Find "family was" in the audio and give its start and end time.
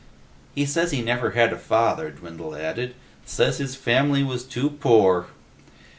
3.75-4.43